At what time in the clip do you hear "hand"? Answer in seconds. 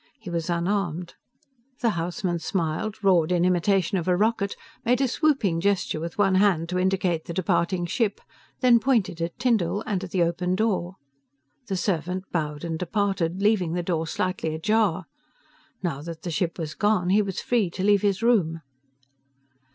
6.41-6.69